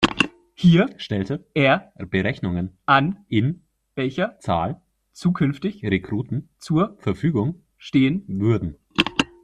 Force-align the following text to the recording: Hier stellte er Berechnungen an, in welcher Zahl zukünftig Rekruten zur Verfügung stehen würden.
Hier 0.55 0.89
stellte 0.97 1.45
er 1.53 1.93
Berechnungen 2.09 2.75
an, 2.87 3.19
in 3.27 3.67
welcher 3.93 4.39
Zahl 4.39 4.81
zukünftig 5.11 5.83
Rekruten 5.85 6.49
zur 6.57 6.95
Verfügung 6.97 7.61
stehen 7.77 8.23
würden. 8.27 8.77